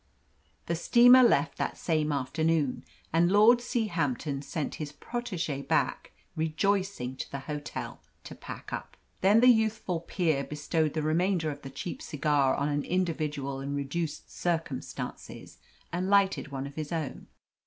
The 0.65 0.73
steamer 0.73 1.21
left 1.21 1.59
that 1.59 1.77
same 1.77 2.11
afternoon, 2.11 2.83
and 3.13 3.31
Lord 3.31 3.59
Seahampton 3.61 4.41
sent 4.43 4.73
his 4.81 4.91
protege 4.91 5.61
back 5.61 6.11
rejoicing 6.35 7.15
to 7.17 7.29
the 7.29 7.41
hotel 7.41 8.01
to 8.23 8.33
pack 8.33 8.73
up. 8.73 8.97
Then 9.21 9.41
the 9.41 9.47
youthful 9.49 9.99
peer 9.99 10.43
bestowed 10.43 10.95
the 10.95 11.03
remainder 11.03 11.51
of 11.51 11.61
the 11.61 11.69
cheap 11.69 12.01
cigar 12.01 12.55
on 12.55 12.67
an 12.67 12.83
individual 12.83 13.61
in 13.61 13.75
reduced 13.75 14.31
circumstances 14.35 15.59
and 15.93 16.09
lighted 16.09 16.47
one 16.47 16.65
of 16.65 16.73
his 16.73 16.91
own. 16.91 17.27